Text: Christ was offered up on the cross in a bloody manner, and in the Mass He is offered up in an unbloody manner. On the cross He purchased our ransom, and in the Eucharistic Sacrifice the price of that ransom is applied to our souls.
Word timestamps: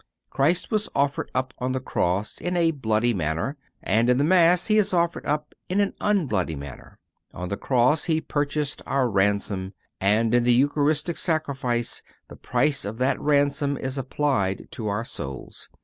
Christ 0.31 0.71
was 0.71 0.89
offered 0.95 1.29
up 1.35 1.53
on 1.59 1.73
the 1.73 1.79
cross 1.79 2.39
in 2.39 2.57
a 2.57 2.71
bloody 2.71 3.13
manner, 3.13 3.55
and 3.83 4.09
in 4.09 4.17
the 4.17 4.23
Mass 4.23 4.65
He 4.65 4.79
is 4.79 4.95
offered 4.95 5.27
up 5.27 5.53
in 5.69 5.79
an 5.79 5.93
unbloody 6.01 6.55
manner. 6.55 6.97
On 7.35 7.49
the 7.49 7.55
cross 7.55 8.05
He 8.05 8.19
purchased 8.19 8.81
our 8.87 9.07
ransom, 9.07 9.75
and 9.99 10.33
in 10.33 10.41
the 10.41 10.53
Eucharistic 10.55 11.17
Sacrifice 11.17 12.01
the 12.29 12.35
price 12.35 12.83
of 12.83 12.97
that 12.97 13.21
ransom 13.21 13.77
is 13.77 13.95
applied 13.95 14.69
to 14.71 14.87
our 14.87 15.05
souls. 15.05 15.69